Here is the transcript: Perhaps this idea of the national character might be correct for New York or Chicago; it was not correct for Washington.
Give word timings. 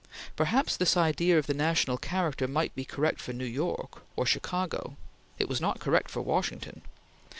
Perhaps 0.35 0.77
this 0.77 0.97
idea 0.97 1.37
of 1.37 1.45
the 1.45 1.53
national 1.53 1.95
character 1.99 2.47
might 2.47 2.73
be 2.73 2.83
correct 2.83 3.21
for 3.21 3.33
New 3.33 3.45
York 3.45 4.01
or 4.15 4.25
Chicago; 4.25 4.95
it 5.37 5.47
was 5.47 5.61
not 5.61 5.79
correct 5.79 6.09
for 6.09 6.23
Washington. 6.23 6.81